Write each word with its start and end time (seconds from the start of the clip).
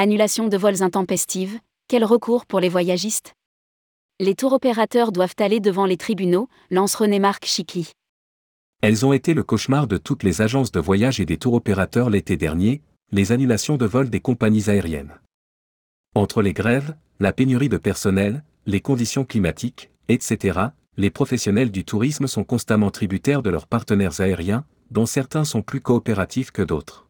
Annulation 0.00 0.46
de 0.46 0.56
vols 0.56 0.84
intempestives, 0.84 1.58
quel 1.88 2.04
recours 2.04 2.46
pour 2.46 2.60
les 2.60 2.68
voyagistes? 2.68 3.32
Les 4.20 4.36
tours 4.36 4.52
opérateurs 4.52 5.10
doivent 5.10 5.34
aller 5.40 5.58
devant 5.58 5.86
les 5.86 5.96
tribunaux, 5.96 6.48
lance 6.70 6.94
René-Marc 6.94 7.46
Chicli. 7.46 7.90
Elles 8.80 9.04
ont 9.04 9.12
été 9.12 9.34
le 9.34 9.42
cauchemar 9.42 9.88
de 9.88 9.96
toutes 9.96 10.22
les 10.22 10.40
agences 10.40 10.70
de 10.70 10.78
voyage 10.78 11.18
et 11.18 11.24
des 11.24 11.36
tours 11.36 11.54
opérateurs 11.54 12.10
l'été 12.10 12.36
dernier, 12.36 12.80
les 13.10 13.32
annulations 13.32 13.76
de 13.76 13.86
vols 13.86 14.08
des 14.08 14.20
compagnies 14.20 14.70
aériennes. 14.70 15.18
Entre 16.14 16.42
les 16.42 16.52
grèves, 16.52 16.94
la 17.18 17.32
pénurie 17.32 17.68
de 17.68 17.76
personnel, 17.76 18.44
les 18.66 18.80
conditions 18.80 19.24
climatiques, 19.24 19.90
etc., 20.08 20.60
les 20.96 21.10
professionnels 21.10 21.72
du 21.72 21.84
tourisme 21.84 22.28
sont 22.28 22.44
constamment 22.44 22.92
tributaires 22.92 23.42
de 23.42 23.50
leurs 23.50 23.66
partenaires 23.66 24.20
aériens, 24.20 24.64
dont 24.92 25.06
certains 25.06 25.44
sont 25.44 25.62
plus 25.62 25.80
coopératifs 25.80 26.52
que 26.52 26.62
d'autres. 26.62 27.07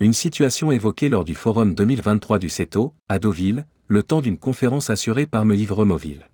Une 0.00 0.12
situation 0.12 0.72
évoquée 0.72 1.08
lors 1.08 1.24
du 1.24 1.36
Forum 1.36 1.72
2023 1.72 2.40
du 2.40 2.48
CETO, 2.48 2.94
à 3.08 3.20
Deauville, 3.20 3.64
le 3.86 4.02
temps 4.02 4.20
d'une 4.20 4.38
conférence 4.38 4.90
assurée 4.90 5.24
par 5.24 5.44
Meïve 5.44 5.72
Removille. 5.72 6.28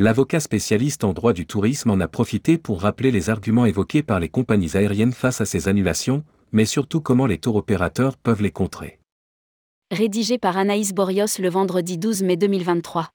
L'avocat 0.00 0.40
spécialiste 0.40 1.04
en 1.04 1.12
droit 1.12 1.32
du 1.32 1.46
tourisme 1.46 1.90
en 1.90 2.00
a 2.00 2.08
profité 2.08 2.58
pour 2.58 2.82
rappeler 2.82 3.12
les 3.12 3.30
arguments 3.30 3.66
évoqués 3.66 4.02
par 4.02 4.18
les 4.18 4.28
compagnies 4.28 4.76
aériennes 4.76 5.12
face 5.12 5.40
à 5.40 5.44
ces 5.44 5.68
annulations, 5.68 6.24
mais 6.50 6.64
surtout 6.64 7.00
comment 7.00 7.26
les 7.26 7.38
tours 7.38 7.54
opérateurs 7.54 8.16
peuvent 8.16 8.42
les 8.42 8.50
contrer. 8.50 8.98
Rédigé 9.92 10.36
par 10.36 10.56
Anaïs 10.56 10.92
Borios 10.92 11.38
le 11.38 11.48
vendredi 11.48 11.98
12 11.98 12.24
mai 12.24 12.36
2023. 12.36 13.10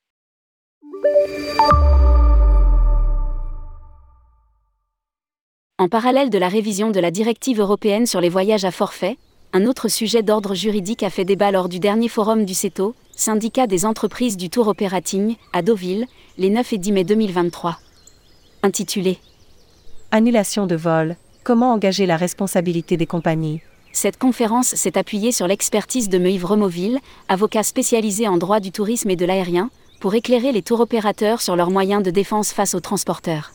En 5.78 5.90
parallèle 5.90 6.30
de 6.30 6.38
la 6.38 6.48
révision 6.48 6.90
de 6.90 7.02
la 7.02 7.12
directive 7.12 7.60
européenne 7.60 8.06
sur 8.06 8.22
les 8.22 8.30
voyages 8.30 8.64
à 8.64 8.72
forfait, 8.72 9.18
un 9.54 9.66
autre 9.66 9.90
sujet 9.90 10.24
d'ordre 10.24 10.56
juridique 10.56 11.04
a 11.04 11.10
fait 11.10 11.26
débat 11.26 11.52
lors 11.52 11.68
du 11.68 11.80
dernier 11.80 12.08
forum 12.08 12.46
du 12.46 12.54
CETO, 12.54 12.96
syndicat 13.12 13.68
des 13.68 13.86
entreprises 13.86 14.38
du 14.38 14.50
tour 14.50 14.68
operating, 14.68 15.36
à 15.52 15.62
Deauville, 15.62 16.08
les 16.38 16.50
9 16.50 16.74
et 16.74 16.78
10 16.78 16.92
mai 16.94 17.04
2023. 17.04 17.78
Intitulé 18.64 19.18
Annulation 20.12 20.68
de 20.68 20.76
vol, 20.76 21.18
comment 21.44 21.74
engager 21.74 22.06
la 22.06 22.16
responsabilité 22.16 22.96
des 22.96 23.06
compagnies? 23.06 23.62
Cette 23.92 24.18
conférence 24.18 24.76
s'est 24.76 24.98
appuyée 24.98 25.34
sur 25.34 25.48
l'expertise 25.48 26.08
de 26.08 26.18
Meuve 26.18 26.46
Removille, 26.46 27.00
avocat 27.28 27.64
spécialisé 27.64 28.30
en 28.30 28.38
droit 28.38 28.62
du 28.62 28.72
tourisme 28.72 29.10
et 29.10 29.18
de 29.18 29.26
l'aérien, 29.26 29.70
pour 30.00 30.16
éclairer 30.16 30.54
les 30.54 30.62
tours 30.62 30.80
opérateurs 30.80 31.42
sur 31.42 31.58
leurs 31.58 31.72
moyens 31.72 32.04
de 32.04 32.10
défense 32.10 32.54
face 32.54 32.74
aux 32.74 32.80
transporteurs. 32.80 33.52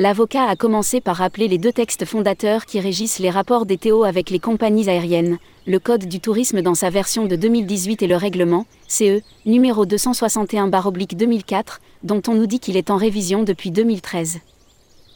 L'avocat 0.00 0.44
a 0.44 0.56
commencé 0.56 1.02
par 1.02 1.16
rappeler 1.16 1.46
les 1.46 1.58
deux 1.58 1.74
textes 1.74 2.06
fondateurs 2.06 2.64
qui 2.64 2.80
régissent 2.80 3.18
les 3.18 3.28
rapports 3.28 3.66
des 3.66 3.76
TO 3.76 4.02
avec 4.04 4.30
les 4.30 4.38
compagnies 4.38 4.88
aériennes, 4.88 5.36
le 5.66 5.78
Code 5.78 6.06
du 6.06 6.20
tourisme 6.20 6.62
dans 6.62 6.74
sa 6.74 6.88
version 6.88 7.26
de 7.26 7.36
2018 7.36 8.00
et 8.00 8.06
le 8.06 8.16
règlement, 8.16 8.64
CE, 8.88 9.20
numéro 9.44 9.84
261-2004, 9.84 11.80
dont 12.02 12.22
on 12.28 12.34
nous 12.34 12.46
dit 12.46 12.60
qu'il 12.60 12.78
est 12.78 12.90
en 12.90 12.96
révision 12.96 13.42
depuis 13.42 13.70
2013. 13.70 14.38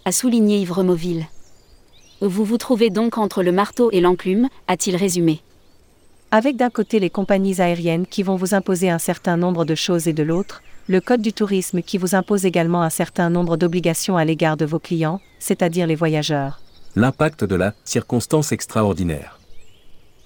A 0.05 0.13
souligné 0.13 0.59
Yves. 0.59 0.75
Vous 2.21 2.45
vous 2.45 2.59
trouvez 2.59 2.91
donc 2.91 3.17
entre 3.17 3.43
le 3.43 3.53
marteau 3.53 3.91
et 3.91 4.03
l'enclume, 4.03 4.51
a-t-il 4.69 4.97
résumé. 4.97 5.41
Avec 6.31 6.57
d'un 6.57 6.69
côté 6.69 7.01
les 7.01 7.09
compagnies 7.09 7.59
aériennes 7.63 8.07
qui 8.07 8.23
vont 8.23 8.37
vous 8.37 8.55
imposer 8.55 8.91
un 8.91 8.99
certain 8.99 9.39
nombre 9.39 9.65
de 9.65 9.75
choses 9.75 10.09
et 10.09 10.13
de 10.13 10.23
l'autre, 10.23 10.63
le 10.87 11.01
Code 11.01 11.23
du 11.23 11.33
tourisme 11.33 11.81
qui 11.81 11.97
vous 11.97 12.15
impose 12.15 12.45
également 12.45 12.83
un 12.83 12.91
certain 12.91 13.31
nombre 13.31 13.57
d'obligations 13.57 14.17
à 14.19 14.25
l'égard 14.25 14.57
de 14.57 14.67
vos 14.67 14.79
clients, 14.79 15.21
c'est-à-dire 15.39 15.87
les 15.87 15.95
voyageurs. 15.95 16.61
L'impact 16.95 17.45
de 17.45 17.55
la 17.55 17.73
circonstance 17.85 18.53
extraordinaire. 18.53 19.41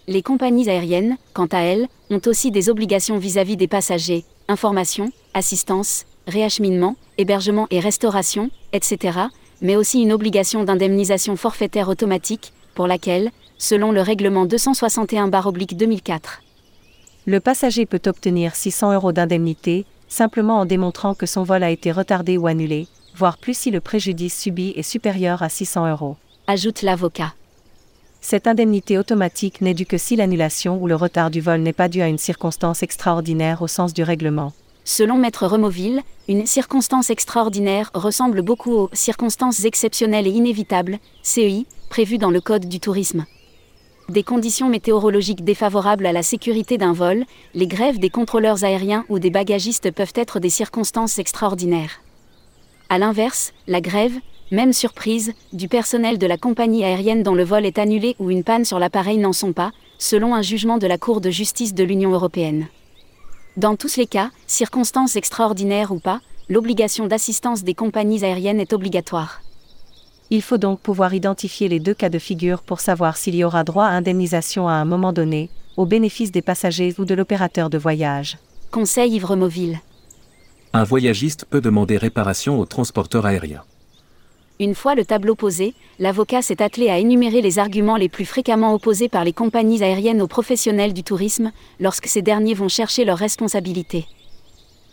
Les 0.09 0.23
compagnies 0.23 0.69
aériennes, 0.69 1.17
quant 1.33 1.47
à 1.47 1.61
elles, 1.61 1.87
ont 2.11 2.21
aussi 2.27 2.51
des 2.51 2.69
obligations 2.71 3.19
vis-à-vis 3.19 3.57
des 3.57 3.69
passagers, 3.69 4.25
information, 4.49 5.13
assistance, 5.33 6.07
réacheminement, 6.27 6.97
hébergement 7.19 7.69
et 7.71 7.79
restauration, 7.79 8.51
etc., 8.73 9.19
mais 9.61 9.77
aussi 9.77 10.03
une 10.03 10.13
obligation 10.13 10.65
d'indemnisation 10.65 11.37
forfaitaire 11.37 11.89
automatique, 11.89 12.53
pour 12.75 12.87
laquelle, 12.87 13.31
selon 13.59 13.93
le 13.93 14.01
règlement 14.01 14.47
261-2004, 14.47 16.21
le 17.27 17.41
passager 17.41 17.85
peut 17.87 18.01
obtenir 18.07 18.57
600 18.57 18.95
euros 18.95 19.13
d'indemnité, 19.13 19.85
simplement 20.09 20.61
en 20.61 20.65
démontrant 20.65 21.15
que 21.15 21.27
son 21.27 21.43
vol 21.43 21.63
a 21.63 21.71
été 21.71 21.93
retardé 21.93 22.37
ou 22.37 22.47
annulé, 22.47 22.89
voire 23.15 23.39
plus 23.39 23.57
si 23.57 23.71
le 23.71 23.81
préjudice 23.81 24.39
subi 24.39 24.73
est 24.77 24.83
supérieur 24.83 25.43
à 25.43 25.49
600 25.49 25.91
euros. 25.91 26.17
Ajoute 26.47 26.83
l'avocat. 26.83 27.35
Cette 28.21 28.47
indemnité 28.47 28.99
automatique 28.99 29.61
n'est 29.61 29.75
due 29.75 29.87
que 29.87 29.99
si 29.99 30.17
l'annulation 30.17 30.83
ou 30.83 30.87
le 30.89 30.97
retard 30.97 31.31
du 31.31 31.41
vol 31.41 31.61
n'est 31.61 31.73
pas 31.73 31.89
dû 31.89 32.03
à 32.03 32.09
une 32.09 32.19
circonstance 32.19 32.83
extraordinaire 32.83 33.63
au 33.63 33.69
sens 33.69 33.95
du 33.95 34.03
règlement. 34.03 34.53
Selon 34.85 35.19
Maître 35.19 35.47
Removille, 35.47 36.03
une 36.29 36.47
circonstance 36.47 37.11
extraordinaire 37.11 37.91
ressemble 37.95 38.43
beaucoup 38.43 38.73
aux 38.73 38.91
circonstances 38.93 39.65
exceptionnelles 39.65 40.27
et 40.27 40.31
inévitables, 40.31 40.99
CEI, 41.23 41.67
prévues 41.91 42.19
dans 42.19 42.31
le 42.31 42.41
Code 42.41 42.67
du 42.67 42.81
tourisme 42.81 43.25
des 44.09 44.23
conditions 44.23 44.69
météorologiques 44.71 45.45
défavorables 45.45 46.07
à 46.07 46.13
la 46.13 46.23
sécurité 46.23 46.79
d'un 46.79 46.93
vol, 46.93 47.25
les 47.55 47.67
grèves 47.67 47.99
des 47.99 48.09
contrôleurs 48.09 48.65
aériens 48.65 49.05
ou 49.11 49.19
des 49.19 49.31
bagagistes 49.31 49.91
peuvent 49.91 50.15
être 50.15 50.41
des 50.41 50.49
circonstances 50.49 51.19
extraordinaires. 51.19 52.01
A 52.89 52.99
l'inverse, 52.99 53.53
la 53.67 53.83
grève, 53.83 54.15
même 54.51 54.73
surprise, 54.73 55.35
du 55.53 55.69
personnel 55.69 56.17
de 56.17 56.27
la 56.27 56.39
compagnie 56.39 56.85
aérienne 56.85 57.23
dont 57.23 57.35
le 57.35 57.45
vol 57.45 57.67
est 57.67 57.79
annulé 57.79 58.17
ou 58.19 58.31
une 58.31 58.45
panne 58.45 58.65
sur 58.65 58.79
l'appareil 58.79 59.19
n'en 59.19 59.35
sont 59.35 59.53
pas, 59.53 59.73
selon 59.99 60.35
un 60.35 60.43
jugement 60.43 60.79
de 60.79 60.87
la 60.87 60.97
Cour 60.97 61.21
de 61.21 61.31
justice 61.31 61.75
de 61.75 61.85
l'Union 61.85 62.13
européenne. 62.13 62.69
Dans 63.59 63.77
tous 63.77 63.97
les 63.97 64.07
cas, 64.07 64.31
circonstances 64.47 65.17
extraordinaires 65.17 65.93
ou 65.93 65.99
pas, 65.99 66.23
l'obligation 66.49 67.07
d'assistance 67.07 67.63
des 67.63 67.75
compagnies 67.75 68.25
aériennes 68.25 68.61
est 68.61 68.73
obligatoire. 68.73 69.43
Il 70.31 70.43
faut 70.43 70.59
donc 70.59 70.81
pouvoir 70.81 71.15
identifier 71.15 71.69
les 71.69 71.81
deux 71.81 71.95
cas 71.95 72.11
de 72.11 72.19
figure 72.19 72.63
pour 72.63 72.81
savoir 72.81 73.17
s'il 73.17 73.35
y 73.35 73.45
aura 73.45 73.65
droit 73.65 73.87
à 73.87 73.93
indemnisation 73.93 74.69
à 74.69 74.73
un 74.73 74.85
moment 74.85 75.15
donné, 75.15 75.49
au 75.79 75.87
bénéfice 75.87 76.33
des 76.33 76.43
passagers 76.43 76.95
ou 76.99 77.07
de 77.07 77.15
l'opérateur 77.15 77.71
de 77.71 77.79
voyage. 77.79 78.37
Conseil 78.71 79.15
Ivre 79.15 79.37
Mobile. 79.37 79.81
Un 80.75 80.85
voyagiste 80.85 81.47
peut 81.49 81.63
demander 81.63 81.97
réparation 81.97 82.61
au 82.61 82.67
transporteur 82.67 83.25
aérien. 83.25 83.63
Une 84.61 84.75
fois 84.75 84.95
le 84.95 85.07
tableau 85.07 85.35
posé, 85.35 85.73
l'avocat 85.99 86.43
s'est 86.43 86.61
attelé 86.61 86.91
à 86.91 86.99
énumérer 86.99 87.41
les 87.41 87.59
arguments 87.59 87.97
les 87.97 88.11
plus 88.11 88.27
fréquemment 88.27 88.75
opposés 88.75 89.09
par 89.09 89.25
les 89.25 89.33
compagnies 89.33 89.83
aériennes 89.83 90.21
aux 90.21 90.27
professionnels 90.27 90.93
du 90.93 91.05
tourisme, 91.05 91.53
lorsque 91.81 92.09
ces 92.09 92.23
derniers 92.23 92.55
vont 92.55 92.69
chercher 92.69 93.07
leur 93.07 93.17
responsabilité. 93.17 94.05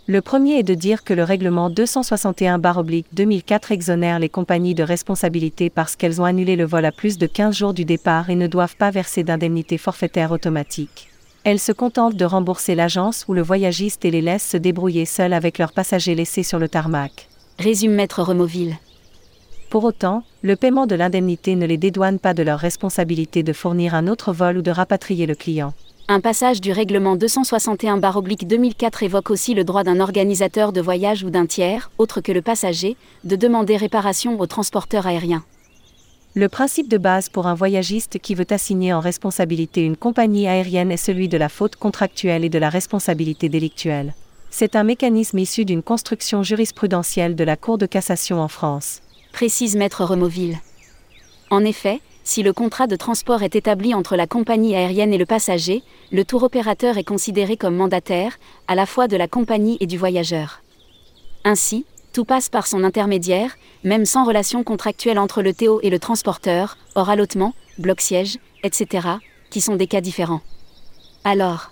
Le 0.08 0.22
premier 0.22 0.60
est 0.60 0.64
de 0.64 0.76
dire 0.76 1.04
que 1.04 1.16
le 1.16 1.24
règlement 1.24 1.72
261-2004 1.72 3.74
exonère 3.74 4.20
les 4.20 4.30
compagnies 4.30 4.76
de 4.76 4.84
responsabilité 4.84 5.72
parce 5.72 5.96
qu'elles 5.96 6.22
ont 6.22 6.26
annulé 6.26 6.56
le 6.56 6.66
vol 6.66 6.86
à 6.86 6.92
plus 6.92 7.18
de 7.18 7.26
15 7.26 7.56
jours 7.56 7.74
du 7.74 7.86
départ 7.86 8.30
et 8.30 8.36
ne 8.36 8.46
doivent 8.46 8.76
pas 8.76 8.92
verser 8.92 9.24
d'indemnité 9.24 9.80
forfaitaire 9.80 10.32
automatique. 10.32 11.10
Elles 11.44 11.60
se 11.60 11.72
contentent 11.72 12.16
de 12.16 12.26
rembourser 12.26 12.76
l'agence 12.76 13.26
ou 13.28 13.34
le 13.34 13.42
voyagiste 13.42 14.06
et 14.06 14.12
les 14.12 14.22
laissent 14.22 14.48
se 14.48 14.58
débrouiller 14.58 15.06
seuls 15.06 15.34
avec 15.34 15.58
leurs 15.58 15.74
passagers 15.74 16.14
laissés 16.14 16.44
sur 16.44 16.60
le 16.60 16.70
tarmac. 16.70 17.28
Résume 17.58 17.94
Maître 17.94 18.22
Removille. 18.22 18.76
Pour 19.72 19.86
autant, 19.86 20.22
le 20.44 20.56
paiement 20.56 20.86
de 20.86 20.94
l'indemnité 20.94 21.56
ne 21.56 21.66
les 21.66 21.78
dédouane 21.78 22.20
pas 22.20 22.36
de 22.36 22.44
leur 22.44 22.60
responsabilité 22.60 23.42
de 23.42 23.54
fournir 23.54 23.96
un 23.96 24.08
autre 24.08 24.34
vol 24.34 24.60
ou 24.60 24.62
de 24.62 24.70
rapatrier 24.70 25.26
le 25.26 25.36
client. 25.36 25.74
Un 26.08 26.20
passage 26.20 26.62
du 26.62 26.72
règlement 26.72 27.18
261-2004 27.18 29.04
évoque 29.06 29.32
aussi 29.32 29.56
le 29.56 29.64
droit 29.64 29.84
d'un 29.84 30.00
organisateur 30.00 30.72
de 30.72 30.80
voyage 30.80 31.24
ou 31.24 31.32
d'un 31.32 31.48
tiers, 31.48 31.90
autre 31.98 32.22
que 32.22 32.32
le 32.32 32.44
passager, 32.44 32.96
de 33.24 33.36
demander 33.36 33.76
réparation 33.76 34.40
au 34.40 34.46
transporteur 34.46 35.08
aérien. 35.08 35.44
Le 36.35 36.47
principe 36.47 36.90
de 36.90 37.00
base 37.00 37.29
pour 37.29 37.47
un 37.47 37.56
voyagiste 37.56 38.20
qui 38.20 38.35
veut 38.35 38.46
assigner 38.52 38.94
en 38.94 39.00
responsabilité 39.00 39.82
une 39.82 39.97
compagnie 39.97 40.47
aérienne 40.47 40.91
est 40.91 40.97
celui 40.97 41.28
de 41.28 41.38
la 41.38 41.50
faute 41.50 41.76
contractuelle 41.76 42.46
et 42.46 42.50
de 42.50 42.59
la 42.59 42.70
responsabilité 42.70 43.50
délictuelle. 43.50 44.14
C'est 44.52 44.76
un 44.76 44.84
mécanisme 44.84 45.40
issu 45.40 45.66
d'une 45.66 45.82
construction 45.82 46.44
jurisprudentielle 46.44 47.35
de 47.35 47.44
la 47.44 47.58
Cour 47.58 47.79
de 47.79 47.88
cassation 47.88 48.41
en 48.41 48.47
France. 48.47 49.02
Précise 49.34 49.76
Maître 49.76 50.06
Removille. 50.06 50.59
En 51.50 51.66
effet, 51.66 52.00
si 52.26 52.42
le 52.42 52.54
contrat 52.54 52.88
de 52.88 52.96
transport 52.96 53.44
est 53.44 53.56
établi 53.56 53.94
entre 53.94 54.16
la 54.16 54.26
compagnie 54.26 54.76
aérienne 54.76 55.14
et 55.14 55.18
le 55.18 55.28
passager, 55.28 55.84
le 56.12 56.26
tour 56.26 56.42
opérateur 56.42 56.98
est 56.98 57.04
considéré 57.04 57.56
comme 57.56 57.76
mandataire, 57.76 58.38
à 58.68 58.74
la 58.74 58.88
fois 58.88 59.08
de 59.08 59.16
la 59.16 59.28
compagnie 59.28 59.78
et 59.80 59.86
du 59.86 60.00
voyageur. 60.00 60.62
Ainsi, 61.44 61.86
tout 62.14 62.26
passe 62.26 62.50
par 62.50 62.66
son 62.66 62.84
intermédiaire, 62.84 63.56
même 63.84 64.06
sans 64.06 64.26
relation 64.26 64.64
contractuelle 64.64 65.20
entre 65.20 65.44
le 65.44 65.54
TO 65.54 65.80
et 65.84 65.92
le 65.92 66.00
transporteur, 66.00 66.78
hors 66.96 67.10
allotement, 67.10 67.54
bloc-siège, 67.78 68.40
etc., 68.64 69.08
qui 69.52 69.62
sont 69.62 69.76
des 69.76 69.88
cas 69.88 70.02
différents. 70.02 70.42
Alors, 71.24 71.72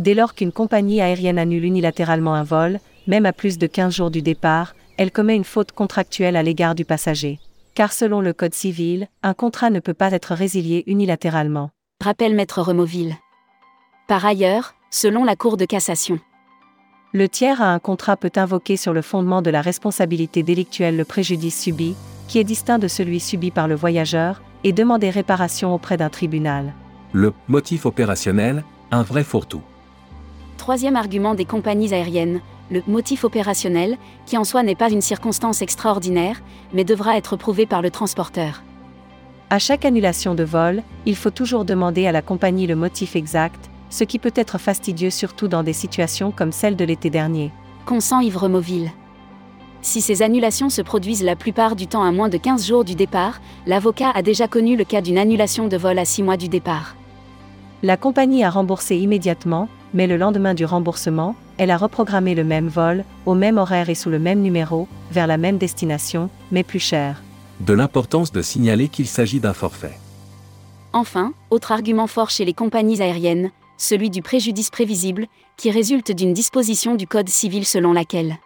Dès 0.00 0.14
lors 0.14 0.34
qu'une 0.34 0.52
compagnie 0.52 1.00
aérienne 1.00 1.38
annule 1.38 1.64
unilatéralement 1.64 2.34
un 2.34 2.42
vol, 2.42 2.80
même 3.06 3.26
à 3.26 3.32
plus 3.32 3.58
de 3.58 3.66
15 3.68 3.94
jours 3.94 4.10
du 4.10 4.22
départ, 4.22 4.74
elle 4.96 5.12
commet 5.12 5.36
une 5.36 5.44
faute 5.44 5.72
contractuelle 5.72 6.36
à 6.36 6.42
l'égard 6.42 6.74
du 6.74 6.84
passager 6.84 7.38
car 7.74 7.92
selon 7.92 8.20
le 8.20 8.32
Code 8.32 8.54
civil, 8.54 9.08
un 9.22 9.34
contrat 9.34 9.70
ne 9.70 9.80
peut 9.80 9.94
pas 9.94 10.12
être 10.12 10.34
résilié 10.34 10.84
unilatéralement. 10.86 11.70
Rappelle 12.02 12.34
Maître 12.34 12.62
Removille. 12.62 13.16
Par 14.08 14.24
ailleurs, 14.24 14.74
selon 14.90 15.24
la 15.24 15.36
Cour 15.36 15.56
de 15.56 15.64
cassation, 15.64 16.18
Le 17.12 17.28
tiers 17.28 17.62
à 17.62 17.72
un 17.72 17.78
contrat 17.78 18.16
peut 18.16 18.32
invoquer 18.36 18.76
sur 18.76 18.92
le 18.92 19.02
fondement 19.02 19.40
de 19.40 19.50
la 19.50 19.60
responsabilité 19.60 20.42
délictuelle 20.42 20.96
le 20.96 21.04
préjudice 21.04 21.60
subi, 21.60 21.94
qui 22.26 22.38
est 22.38 22.44
distinct 22.44 22.78
de 22.78 22.88
celui 22.88 23.20
subi 23.20 23.50
par 23.50 23.68
le 23.68 23.76
voyageur, 23.76 24.42
et 24.64 24.72
demander 24.72 25.10
réparation 25.10 25.74
auprès 25.74 25.96
d'un 25.96 26.08
tribunal. 26.10 26.72
Le 27.12 27.32
motif 27.48 27.86
opérationnel, 27.86 28.64
un 28.90 29.02
vrai 29.02 29.22
fourre-tout. 29.22 29.62
troisième 30.56 30.96
argument 30.96 31.34
des 31.34 31.44
compagnies 31.44 31.92
aériennes, 31.92 32.40
le 32.70 32.82
motif 32.86 33.24
opérationnel, 33.24 33.98
qui 34.26 34.36
en 34.36 34.44
soi 34.44 34.62
n'est 34.62 34.74
pas 34.74 34.90
une 34.90 35.00
circonstance 35.00 35.62
extraordinaire, 35.62 36.42
mais 36.72 36.84
devra 36.84 37.16
être 37.16 37.36
prouvé 37.36 37.66
par 37.66 37.82
le 37.82 37.90
transporteur. 37.90 38.62
À 39.50 39.58
chaque 39.58 39.84
annulation 39.84 40.34
de 40.34 40.44
vol, 40.44 40.82
il 41.06 41.16
faut 41.16 41.30
toujours 41.30 41.64
demander 41.64 42.06
à 42.06 42.12
la 42.12 42.22
compagnie 42.22 42.66
le 42.66 42.76
motif 42.76 43.14
exact, 43.14 43.70
ce 43.90 44.04
qui 44.04 44.18
peut 44.18 44.32
être 44.34 44.58
fastidieux 44.58 45.10
surtout 45.10 45.48
dans 45.48 45.62
des 45.62 45.72
situations 45.72 46.32
comme 46.32 46.52
celle 46.52 46.76
de 46.76 46.84
l'été 46.84 47.10
dernier. 47.10 47.52
Consent 47.86 48.20
Ivremoville. 48.20 48.90
Si 49.82 50.00
ces 50.00 50.22
annulations 50.22 50.70
se 50.70 50.80
produisent 50.80 51.22
la 51.22 51.36
plupart 51.36 51.76
du 51.76 51.86
temps 51.86 52.02
à 52.02 52.10
moins 52.10 52.30
de 52.30 52.38
15 52.38 52.66
jours 52.66 52.84
du 52.84 52.94
départ, 52.94 53.40
l'avocat 53.66 54.10
a 54.14 54.22
déjà 54.22 54.48
connu 54.48 54.76
le 54.76 54.84
cas 54.84 55.02
d'une 55.02 55.18
annulation 55.18 55.68
de 55.68 55.76
vol 55.76 55.98
à 55.98 56.06
6 56.06 56.22
mois 56.22 56.38
du 56.38 56.48
départ. 56.48 56.96
La 57.82 57.98
compagnie 57.98 58.42
a 58.42 58.50
remboursé 58.50 58.96
immédiatement, 58.96 59.68
mais 59.92 60.06
le 60.06 60.16
lendemain 60.16 60.54
du 60.54 60.64
remboursement, 60.64 61.36
elle 61.58 61.70
a 61.70 61.76
reprogrammé 61.76 62.34
le 62.34 62.44
même 62.44 62.68
vol, 62.68 63.04
au 63.26 63.34
même 63.34 63.58
horaire 63.58 63.90
et 63.90 63.94
sous 63.94 64.10
le 64.10 64.18
même 64.18 64.40
numéro, 64.40 64.88
vers 65.10 65.26
la 65.26 65.36
même 65.36 65.58
destination, 65.58 66.30
mais 66.50 66.62
plus 66.62 66.80
cher. 66.80 67.22
De 67.60 67.72
l'importance 67.72 68.32
de 68.32 68.42
signaler 68.42 68.88
qu'il 68.88 69.06
s'agit 69.06 69.40
d'un 69.40 69.52
forfait. 69.52 69.98
Enfin, 70.92 71.32
autre 71.50 71.72
argument 71.72 72.06
fort 72.06 72.30
chez 72.30 72.44
les 72.44 72.54
compagnies 72.54 73.02
aériennes, 73.02 73.50
celui 73.76 74.10
du 74.10 74.22
préjudice 74.22 74.70
prévisible, 74.70 75.26
qui 75.56 75.70
résulte 75.70 76.12
d'une 76.12 76.34
disposition 76.34 76.94
du 76.94 77.06
Code 77.06 77.28
civil 77.28 77.64
selon 77.64 77.92
laquelle 77.92 78.38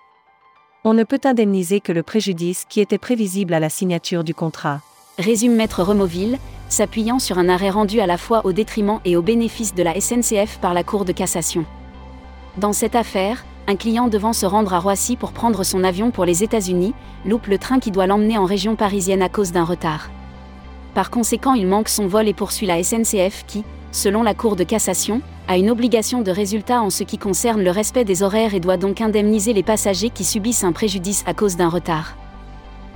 On 0.85 0.95
ne 0.95 1.05
peut 1.05 1.21
indemniser 1.25 1.81
que 1.81 1.93
le 1.93 2.03
préjudice 2.03 2.65
qui 2.69 2.81
était 2.81 2.99
prévisible 2.99 3.55
à 3.55 3.61
la 3.61 3.69
signature 3.69 4.25
du 4.25 4.35
contrat. 4.35 4.81
résume 5.19 5.55
Maître 5.55 5.83
Removille, 5.83 6.39
s'appuyant 6.69 7.19
sur 7.19 7.39
un 7.39 7.49
arrêt 7.49 7.71
rendu 7.71 8.01
à 8.01 8.07
la 8.07 8.19
fois 8.19 8.45
au 8.45 8.53
détriment 8.53 9.01
et 9.05 9.17
au 9.17 9.23
bénéfice 9.23 9.75
de 9.75 9.83
la 9.83 9.99
SNCF 9.99 10.59
par 10.61 10.75
la 10.75 10.85
Cour 10.85 11.05
de 11.05 11.13
cassation. 11.13 11.65
Dans 12.59 12.73
cette 12.73 12.97
affaire, 12.97 13.45
un 13.69 13.77
client 13.77 14.09
devant 14.09 14.33
se 14.33 14.45
rendre 14.45 14.75
à 14.75 14.81
Roissy 14.81 15.15
pour 15.15 15.31
prendre 15.31 15.63
son 15.63 15.85
avion 15.85 16.11
pour 16.11 16.25
les 16.25 16.43
États-Unis, 16.43 16.93
loupe 17.25 17.47
le 17.47 17.57
train 17.57 17.79
qui 17.79 17.93
doit 17.93 18.09
l'emmener 18.09 18.37
en 18.37 18.47
région 18.47 18.75
parisienne 18.75 19.23
à 19.23 19.29
cause 19.29 19.53
d'un 19.53 19.63
retard. 19.63 20.11
Par 20.93 21.09
conséquent, 21.09 21.55
il 21.55 21.69
manque 21.69 21.89
son 21.89 22.09
vol 22.09 22.27
et 22.27 22.35
poursuit 22.35 22.67
la 22.67 22.83
SNCF 22.83 23.45
qui, 23.47 23.63
selon 23.93 24.25
la 24.25 24.35
Cour 24.35 24.57
de 24.57 24.65
cassation, 24.65 25.21
a 25.47 25.57
une 25.57 25.71
obligation 25.71 26.21
de 26.21 26.33
résultat 26.33 26.83
en 26.83 26.91
ce 26.91 27.05
qui 27.05 27.17
concerne 27.17 27.63
le 27.63 27.71
respect 27.71 28.05
des 28.05 28.25
horaires 28.25 28.55
et 28.55 28.61
doit 28.61 28.77
donc 28.77 29.01
indemniser 29.01 29.53
les 29.53 29.63
passagers 29.63 30.11
qui 30.11 30.25
subissent 30.25 30.65
un 30.65 30.73
préjudice 30.73 31.23
à 31.29 31.35
cause 31.35 31.57
d'un 31.57 31.69
retard. 31.69 32.17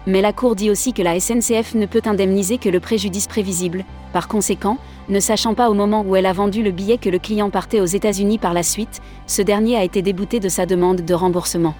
Mais 0.07 0.21
la 0.21 0.33
Cour 0.33 0.57
dit 0.57 0.71
aussi 0.71 0.93
que 0.93 1.03
la 1.03 1.19
SNCF 1.21 1.75
ne 1.75 1.87
peut 1.87 2.03
indemniser 2.05 2.59
que 2.59 2.69
le 2.69 2.81
préjudice 2.81 3.29
prévisible, 3.29 3.85
par 4.13 4.27
conséquent, 4.27 4.79
ne 5.09 5.21
sachant 5.21 5.55
pas 5.55 5.71
au 5.71 5.75
moment 5.75 6.03
où 6.07 6.17
elle 6.17 6.27
a 6.27 6.33
vendu 6.33 6.63
le 6.63 6.73
billet 6.73 6.99
que 6.99 7.09
le 7.09 7.19
client 7.19 7.51
partait 7.51 7.81
aux 7.81 7.87
États-Unis 7.87 8.39
par 8.39 8.53
la 8.53 8.63
suite, 8.63 9.01
ce 9.27 9.43
dernier 9.43 9.77
a 9.77 9.85
été 9.85 10.03
débouté 10.03 10.41
de 10.41 10.49
sa 10.49 10.67
demande 10.67 11.03
de 11.03 11.15
remboursement. 11.15 11.75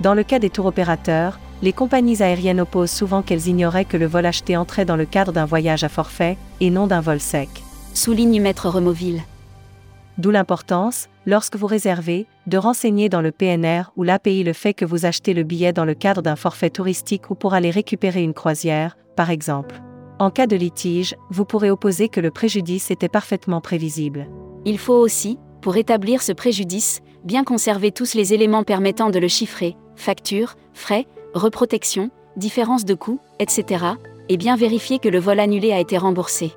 Dans 0.00 0.14
le 0.14 0.22
cas 0.22 0.38
des 0.38 0.50
tours 0.50 0.66
opérateurs, 0.66 1.38
les 1.62 1.72
compagnies 1.72 2.22
aériennes 2.22 2.60
opposent 2.60 2.90
souvent 2.90 3.22
qu'elles 3.22 3.48
ignoraient 3.48 3.86
que 3.86 3.96
le 3.96 4.06
vol 4.06 4.26
acheté 4.26 4.56
entrait 4.56 4.84
dans 4.84 4.96
le 4.96 5.06
cadre 5.06 5.32
d'un 5.32 5.46
voyage 5.46 5.84
à 5.84 5.88
forfait, 5.88 6.36
et 6.60 6.70
non 6.70 6.86
d'un 6.86 7.00
vol 7.00 7.20
sec. 7.20 7.48
Souligne 7.94 8.40
Maître 8.42 8.68
Removille. 8.68 9.22
D'où 10.18 10.30
l'importance, 10.30 11.08
lorsque 11.26 11.56
vous 11.56 11.66
réservez, 11.66 12.26
de 12.46 12.56
renseigner 12.56 13.08
dans 13.08 13.20
le 13.20 13.32
PNR 13.32 13.90
ou 13.96 14.04
l'API 14.04 14.44
le 14.44 14.52
fait 14.52 14.72
que 14.72 14.84
vous 14.84 15.04
achetez 15.04 15.34
le 15.34 15.42
billet 15.42 15.72
dans 15.72 15.84
le 15.84 15.94
cadre 15.94 16.22
d'un 16.22 16.36
forfait 16.36 16.70
touristique 16.70 17.30
ou 17.30 17.34
pour 17.34 17.52
aller 17.52 17.70
récupérer 17.70 18.22
une 18.22 18.34
croisière, 18.34 18.96
par 19.16 19.30
exemple. 19.30 19.82
En 20.18 20.30
cas 20.30 20.46
de 20.46 20.56
litige, 20.56 21.14
vous 21.30 21.44
pourrez 21.44 21.70
opposer 21.70 22.08
que 22.08 22.20
le 22.20 22.30
préjudice 22.30 22.90
était 22.90 23.08
parfaitement 23.08 23.60
prévisible. 23.60 24.28
Il 24.64 24.78
faut 24.78 24.94
aussi, 24.94 25.38
pour 25.60 25.76
établir 25.76 26.22
ce 26.22 26.32
préjudice, 26.32 27.00
bien 27.24 27.44
conserver 27.44 27.90
tous 27.90 28.14
les 28.14 28.32
éléments 28.32 28.64
permettant 28.64 29.10
de 29.10 29.18
le 29.18 29.28
chiffrer, 29.28 29.76
facture, 29.96 30.54
frais, 30.72 31.06
reprotection, 31.34 32.10
différence 32.36 32.84
de 32.84 32.94
coûts, 32.94 33.20
etc., 33.40 33.84
et 34.28 34.36
bien 34.36 34.56
vérifier 34.56 34.98
que 34.98 35.08
le 35.08 35.20
vol 35.20 35.38
annulé 35.38 35.72
a 35.72 35.78
été 35.78 35.98
remboursé. 35.98 36.52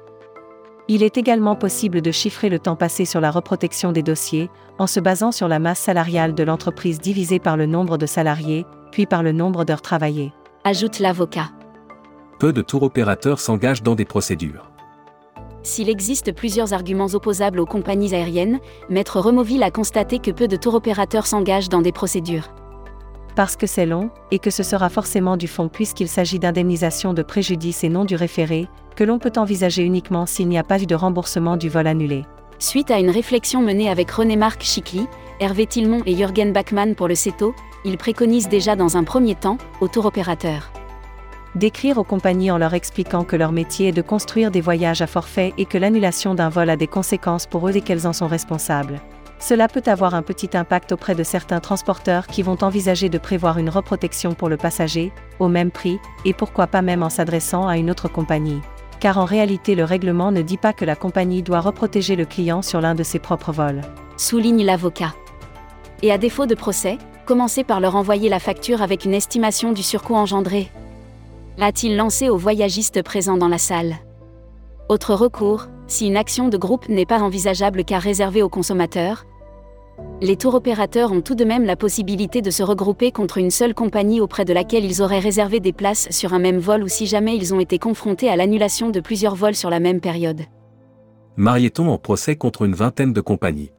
Il 0.91 1.03
est 1.03 1.17
également 1.17 1.55
possible 1.55 2.01
de 2.01 2.09
chiffrer 2.09 2.49
le 2.49 2.57
temps 2.57 2.75
passé 2.75 3.05
sur 3.05 3.21
la 3.21 3.29
reprotection 3.29 3.91
des 3.91 4.01
dossiers, 4.01 4.49
en 4.79 4.87
se 4.87 4.99
basant 4.99 5.31
sur 5.31 5.47
la 5.47 5.59
masse 5.59 5.77
salariale 5.77 6.33
de 6.33 6.41
l'entreprise 6.41 6.99
divisée 6.99 7.37
par 7.37 7.57
le 7.57 7.67
nombre 7.67 7.99
de 7.99 8.07
salariés, 8.07 8.65
puis 8.91 9.05
par 9.05 9.21
le 9.21 9.31
nombre 9.31 9.65
d'heures 9.65 9.83
travaillées. 9.83 10.33
Ajoute 10.63 10.97
l'avocat. 10.97 11.51
Peu 12.39 12.51
de 12.51 12.63
tour 12.63 12.81
opérateurs 12.81 13.39
s'engagent 13.39 13.83
dans 13.83 13.93
des 13.93 14.05
procédures. 14.05 14.71
S'il 15.61 15.89
existe 15.89 16.33
plusieurs 16.33 16.73
arguments 16.73 17.13
opposables 17.13 17.59
aux 17.59 17.67
compagnies 17.67 18.15
aériennes, 18.15 18.59
Maître 18.89 19.19
Removille 19.19 19.61
a 19.61 19.69
constaté 19.69 20.17
que 20.17 20.31
peu 20.31 20.47
de 20.47 20.55
tour 20.55 20.73
opérateurs 20.73 21.27
s'engagent 21.27 21.69
dans 21.69 21.83
des 21.83 21.91
procédures. 21.91 22.49
Parce 23.39 23.55
que 23.55 23.67
c'est 23.67 23.85
long, 23.85 24.09
et 24.31 24.39
que 24.39 24.49
ce 24.49 24.63
sera 24.63 24.89
forcément 24.89 25.37
du 25.37 25.47
fond 25.47 25.69
puisqu'il 25.69 26.09
s'agit 26.09 26.39
d'indemnisation 26.39 27.13
de 27.13 27.21
préjudice 27.21 27.85
et 27.85 27.89
non 27.89 28.03
du 28.03 28.17
référé, 28.17 28.67
que 28.97 29.05
l'on 29.05 29.17
peut 29.17 29.31
envisager 29.37 29.81
uniquement 29.81 30.25
s'il 30.25 30.49
n'y 30.49 30.57
a 30.57 30.63
pas 30.65 30.81
eu 30.81 30.85
de 30.85 30.93
remboursement 30.93 31.55
du 31.55 31.69
vol 31.69 31.87
annulé. 31.87 32.25
Suite 32.57 32.91
à 32.91 32.99
une 32.99 33.09
réflexion 33.09 33.61
menée 33.61 33.89
avec 33.89 34.11
René-Marc 34.11 34.61
Chicly, 34.63 35.07
Hervé 35.39 35.67
Tilmont 35.67 36.01
et 36.05 36.17
Jürgen 36.17 36.51
Bachmann 36.51 36.95
pour 36.95 37.07
le 37.07 37.15
CETO, 37.15 37.55
ils 37.85 37.97
préconisent 37.97 38.49
déjà 38.49 38.75
dans 38.75 38.97
un 38.97 39.05
premier 39.05 39.35
temps, 39.35 39.57
aux 39.79 39.87
tour 39.87 40.05
opérateurs, 40.05 40.69
D'écrire 41.55 41.97
aux 41.97 42.03
compagnies 42.03 42.51
en 42.51 42.57
leur 42.57 42.73
expliquant 42.73 43.23
que 43.23 43.37
leur 43.37 43.53
métier 43.53 43.87
est 43.87 43.93
de 43.93 44.01
construire 44.01 44.51
des 44.51 44.61
voyages 44.61 45.01
à 45.01 45.07
forfait 45.07 45.53
et 45.57 45.65
que 45.65 45.77
l'annulation 45.77 46.35
d'un 46.35 46.49
vol 46.49 46.69
a 46.69 46.75
des 46.75 46.87
conséquences 46.87 47.47
pour 47.47 47.69
eux 47.69 47.75
et 47.75 47.81
qu'elles 47.81 48.05
en 48.05 48.13
sont 48.13 48.27
responsables. 48.27 48.99
Cela 49.39 49.69
peut 49.69 49.83
avoir 49.85 50.15
un 50.15 50.21
petit 50.21 50.49
impact 50.53 50.91
auprès 50.91 51.15
de 51.15 51.23
certains 51.23 51.61
transporteurs 51.61 52.27
qui 52.27 52.43
vont 52.43 52.57
envisager 52.61 53.07
de 53.07 53.17
prévoir 53.17 53.57
une 53.57 53.69
reprotection 53.69 54.33
pour 54.33 54.49
le 54.49 54.57
passager, 54.57 55.13
au 55.39 55.47
même 55.47 55.71
prix, 55.71 55.97
et 56.25 56.33
pourquoi 56.33 56.67
pas 56.67 56.81
même 56.81 57.03
en 57.03 57.09
s'adressant 57.09 57.67
à 57.67 57.77
une 57.77 57.89
autre 57.89 58.09
compagnie. 58.09 58.61
Car 58.99 59.17
en 59.17 59.23
réalité 59.23 59.75
le 59.75 59.85
règlement 59.85 60.31
ne 60.33 60.41
dit 60.41 60.57
pas 60.57 60.73
que 60.73 60.83
la 60.83 60.97
compagnie 60.97 61.41
doit 61.41 61.61
reprotéger 61.61 62.17
le 62.17 62.25
client 62.25 62.61
sur 62.61 62.81
l'un 62.81 62.95
de 62.95 63.03
ses 63.03 63.19
propres 63.19 63.53
vols. 63.53 63.81
souligne 64.17 64.65
l'avocat. 64.65 65.13
Et 66.01 66.11
à 66.11 66.17
défaut 66.17 66.45
de 66.45 66.55
procès, 66.55 66.97
commencez 67.25 67.63
par 67.63 67.79
leur 67.79 67.95
envoyer 67.95 68.27
la 68.27 68.39
facture 68.39 68.81
avec 68.81 69.05
une 69.05 69.13
estimation 69.13 69.71
du 69.71 69.83
surcoût 69.83 70.15
engendré. 70.15 70.69
A-t-il 71.61 71.95
lancé 71.95 72.29
aux 72.29 72.37
voyagistes 72.37 73.01
présents 73.03 73.37
dans 73.37 73.47
la 73.47 73.57
salle? 73.57 73.95
Autre 74.89 75.13
recours, 75.13 75.67
si 75.89 76.07
une 76.07 76.17
action 76.17 76.47
de 76.47 76.57
groupe 76.57 76.87
n'est 76.87 77.05
pas 77.05 77.19
envisageable 77.19 77.83
car 77.83 78.01
réservée 78.01 78.43
aux 78.43 78.49
consommateurs, 78.49 79.25
les 80.21 80.37
tours 80.37 80.55
opérateurs 80.55 81.11
ont 81.11 81.21
tout 81.21 81.35
de 81.35 81.43
même 81.43 81.65
la 81.65 81.75
possibilité 81.75 82.41
de 82.41 82.51
se 82.51 82.63
regrouper 82.63 83.11
contre 83.11 83.37
une 83.37 83.51
seule 83.51 83.73
compagnie 83.73 84.21
auprès 84.21 84.45
de 84.45 84.53
laquelle 84.53 84.85
ils 84.85 85.01
auraient 85.01 85.19
réservé 85.19 85.59
des 85.59 85.73
places 85.73 86.07
sur 86.11 86.33
un 86.33 86.39
même 86.39 86.59
vol 86.59 86.83
ou 86.83 86.87
si 86.87 87.05
jamais 87.05 87.35
ils 87.35 87.53
ont 87.53 87.59
été 87.59 87.79
confrontés 87.79 88.29
à 88.29 88.35
l'annulation 88.35 88.91
de 88.91 88.99
plusieurs 88.99 89.35
vols 89.35 89.55
sur 89.55 89.69
la 89.69 89.79
même 89.79 89.99
période. 89.99 90.41
Marieton 91.35 91.89
en 91.89 91.97
procès 91.97 92.35
contre 92.35 92.63
une 92.63 92.75
vingtaine 92.75 93.13
de 93.13 93.21
compagnies. 93.21 93.71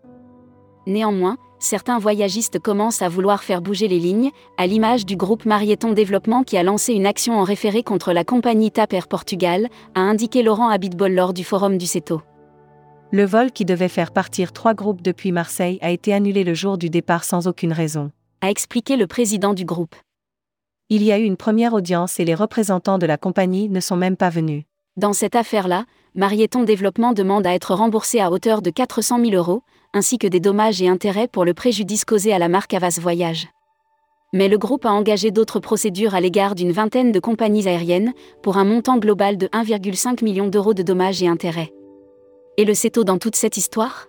Néanmoins, 0.87 1.37
certains 1.61 1.99
voyagistes 1.99 2.59
commencent 2.59 3.03
à 3.03 3.09
vouloir 3.09 3.45
faire 3.45 3.63
bouger 3.63 3.87
les 3.87 3.99
lignes, 3.99 4.31
à 4.57 4.67
l'image 4.67 5.07
du 5.07 5.17
groupe 5.17 5.45
Marieton 5.45 5.93
Développement 5.93 6.43
qui 6.43 6.57
a 6.57 6.63
lancé 6.63 6.93
une 6.93 7.07
action 7.07 7.39
en 7.39 7.45
référé 7.45 7.83
contre 7.83 8.13
la 8.13 8.25
compagnie 8.25 8.71
TAP 8.71 8.95
Air 8.95 9.07
Portugal, 9.07 9.69
a 9.95 10.01
indiqué 10.01 10.43
Laurent 10.43 10.71
Abitbol 10.71 11.13
lors 11.13 11.33
du 11.33 11.45
forum 11.45 11.79
du 11.79 11.87
CETO. 11.87 12.23
Le 13.13 13.25
vol 13.25 13.51
qui 13.51 13.65
devait 13.65 13.89
faire 13.89 14.13
partir 14.13 14.53
trois 14.53 14.75
groupes 14.75 15.03
depuis 15.03 15.33
Marseille 15.33 15.79
a 15.83 15.91
été 15.91 16.13
annulé 16.13 16.45
le 16.45 16.55
jour 16.55 16.79
du 16.79 16.91
départ 16.91 17.25
sans 17.25 17.47
aucune 17.47 17.73
raison. 17.73 18.11
A 18.41 18.51
expliqué 18.51 18.97
le 18.97 19.07
président 19.07 19.53
du 19.53 19.65
groupe. 19.65 19.95
Il 20.89 21.03
y 21.03 21.13
a 21.13 21.19
eu 21.19 21.25
une 21.25 21.37
première 21.37 21.75
audience 21.75 22.19
et 22.19 22.25
les 22.25 22.35
représentants 22.35 22.99
de 22.99 23.07
la 23.07 23.17
compagnie 23.17 23.69
ne 23.69 23.81
sont 23.81 23.97
même 23.97 24.17
pas 24.17 24.31
venus. 24.31 24.65
Dans 24.97 25.13
cette 25.13 25.37
affaire-là, 25.37 25.85
Marieton 26.15 26.65
Développement 26.65 27.13
demande 27.13 27.47
à 27.47 27.55
être 27.55 27.75
remboursé 27.75 28.19
à 28.21 28.31
hauteur 28.31 28.61
de 28.61 28.71
400 28.71 29.25
000 29.25 29.37
euros, 29.37 29.63
ainsi 29.93 30.19
que 30.19 30.27
des 30.27 30.41
dommages 30.41 30.81
et 30.81 30.89
intérêts 30.89 31.29
pour 31.29 31.45
le 31.45 31.55
préjudice 31.55 32.05
causé 32.05 32.33
à 32.33 32.39
la 32.39 32.49
marque 32.49 32.75
Avas 32.75 32.99
Voyage. 33.01 33.49
Mais 34.33 34.49
le 34.49 34.59
groupe 34.59 34.87
a 34.87 34.93
engagé 34.93 35.33
d'autres 35.33 35.59
procédures 35.59 36.15
à 36.15 36.21
l'égard 36.21 36.55
d'une 36.55 36.71
vingtaine 36.71 37.11
de 37.11 37.19
compagnies 37.19 37.67
aériennes, 37.67 38.13
pour 38.43 38.59
un 38.59 38.65
montant 38.65 38.99
global 38.99 39.37
de 39.37 39.49
1,5 39.49 40.23
million 40.23 40.47
d'euros 40.47 40.75
de 40.75 40.85
dommages 40.85 41.23
et 41.23 41.27
intérêts. 41.27 41.73
Et 42.57 42.65
le 42.65 42.75
CETO 42.75 43.03
dans 43.03 43.19
toute 43.19 43.35
cette 43.35 43.57
histoire? 43.57 44.07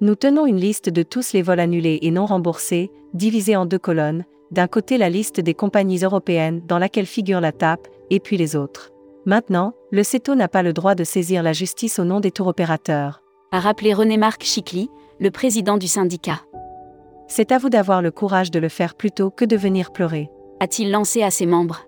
Nous 0.00 0.14
tenons 0.14 0.46
une 0.46 0.60
liste 0.60 0.88
de 0.88 1.02
tous 1.02 1.32
les 1.34 1.42
vols 1.42 1.60
annulés 1.60 1.98
et 2.00 2.10
non 2.10 2.24
remboursés, 2.24 2.90
divisée 3.12 3.56
en 3.56 3.66
deux 3.66 3.78
colonnes, 3.78 4.24
d'un 4.50 4.68
côté 4.68 4.96
la 4.96 5.10
liste 5.10 5.40
des 5.40 5.54
compagnies 5.54 6.04
européennes 6.04 6.62
dans 6.66 6.78
laquelle 6.78 7.06
figure 7.06 7.40
la 7.40 7.52
TAP, 7.52 7.88
et 8.08 8.20
puis 8.20 8.36
les 8.36 8.56
autres. 8.56 8.92
Maintenant, 9.26 9.74
le 9.90 10.02
CETO 10.02 10.34
n'a 10.34 10.48
pas 10.48 10.62
le 10.62 10.72
droit 10.72 10.94
de 10.94 11.04
saisir 11.04 11.42
la 11.42 11.52
justice 11.52 11.98
au 11.98 12.04
nom 12.04 12.20
des 12.20 12.30
tours 12.30 12.46
opérateurs. 12.46 13.22
A 13.56 13.60
rappelé 13.60 13.94
René-Marc 13.94 14.44
Chicly, 14.44 14.90
le 15.18 15.30
président 15.30 15.78
du 15.78 15.88
syndicat. 15.88 16.42
C'est 17.26 17.52
à 17.52 17.58
vous 17.58 17.70
d'avoir 17.70 18.02
le 18.02 18.10
courage 18.10 18.50
de 18.50 18.58
le 18.58 18.68
faire 18.68 18.94
plutôt 18.94 19.30
que 19.30 19.46
de 19.46 19.56
venir 19.56 19.92
pleurer. 19.92 20.28
A-t-il 20.60 20.90
lancé 20.90 21.22
à 21.22 21.30
ses 21.30 21.46
membres? 21.46 21.86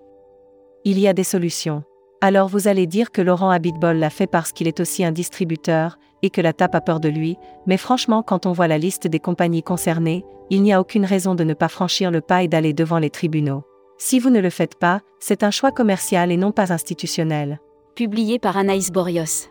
Il 0.83 0.97
y 0.99 1.07
a 1.07 1.13
des 1.13 1.23
solutions. 1.23 1.83
Alors 2.21 2.47
vous 2.47 2.67
allez 2.67 2.87
dire 2.87 3.11
que 3.11 3.21
Laurent 3.21 3.51
Habitbol 3.51 3.97
l'a 3.97 4.09
fait 4.09 4.25
parce 4.25 4.51
qu'il 4.51 4.67
est 4.67 4.79
aussi 4.79 5.05
un 5.05 5.11
distributeur, 5.11 5.99
et 6.23 6.31
que 6.31 6.41
la 6.41 6.53
TAP 6.53 6.73
a 6.73 6.81
peur 6.81 6.99
de 6.99 7.07
lui, 7.07 7.37
mais 7.67 7.77
franchement 7.77 8.23
quand 8.23 8.47
on 8.47 8.51
voit 8.51 8.67
la 8.67 8.79
liste 8.79 9.05
des 9.05 9.19
compagnies 9.19 9.61
concernées, 9.61 10.25
il 10.49 10.63
n'y 10.63 10.73
a 10.73 10.81
aucune 10.81 11.05
raison 11.05 11.35
de 11.35 11.43
ne 11.43 11.53
pas 11.53 11.67
franchir 11.67 12.09
le 12.09 12.21
pas 12.21 12.41
et 12.41 12.47
d'aller 12.47 12.73
devant 12.73 12.97
les 12.97 13.11
tribunaux. 13.11 13.61
Si 13.99 14.17
vous 14.17 14.31
ne 14.31 14.39
le 14.39 14.49
faites 14.49 14.75
pas, 14.79 15.01
c'est 15.19 15.43
un 15.43 15.51
choix 15.51 15.71
commercial 15.71 16.31
et 16.31 16.37
non 16.37 16.51
pas 16.51 16.73
institutionnel. 16.73 17.59
Publié 17.93 18.39
par 18.39 18.57
Anaïs 18.57 18.91
Borios. 18.91 19.49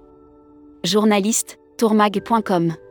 Journaliste, 0.82 1.58
tourmag.com. 1.78 2.87